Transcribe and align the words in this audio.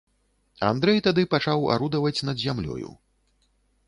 Андрэй 0.69 1.01
тады 1.07 1.25
пачаў 1.33 1.67
арудаваць 1.75 2.23
над 2.31 2.41
зямлёю. 2.45 2.89